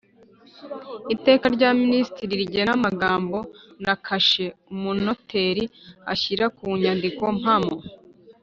Iteka 1.15 1.45
rya 1.55 1.69
Minisitiri 1.81 2.33
rigena 2.41 2.71
amagambo 2.77 3.37
na 3.85 3.93
kashe 4.05 4.45
Umunoteri 4.73 5.65
ashyira 6.13 6.45
ku 6.57 6.63
nyandiko 6.81 7.23
mpamo 7.39 7.75